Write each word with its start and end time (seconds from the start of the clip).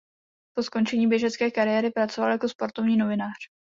Po 0.55 0.63
skončení 0.63 1.07
běžecké 1.07 1.51
kariéry 1.51 1.89
pracoval 1.91 2.31
jako 2.31 2.49
sportovní 2.49 2.97
novinář. 2.97 3.37